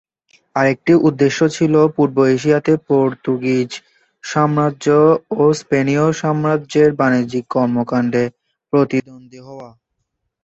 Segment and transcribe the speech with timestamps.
[0.55, 3.69] আরেকটি উদ্দেশ্য ছিল পূর্ব এশিয়াতে পর্তুগিজ
[4.23, 4.85] সাম্রাজ্য
[5.33, 8.23] ও স্পেনীয় সাম্রাজ্যের বাণিজ্যিক কর্মকাণ্ডে
[8.73, 9.69] প্রতিদ্বন্দ্বী হওয়া।